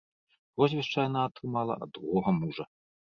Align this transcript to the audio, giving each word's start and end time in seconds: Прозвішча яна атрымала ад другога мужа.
Прозвішча 0.55 1.05
яна 1.09 1.21
атрымала 1.31 1.73
ад 1.87 1.91
другога 1.99 2.29
мужа. 2.39 2.65